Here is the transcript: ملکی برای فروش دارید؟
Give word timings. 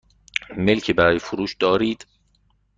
ملکی 0.57 0.93
برای 0.93 1.19
فروش 1.19 1.55
دارید؟ 1.55 2.07